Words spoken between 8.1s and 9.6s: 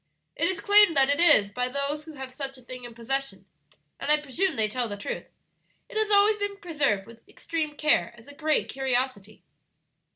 as a great curiosity.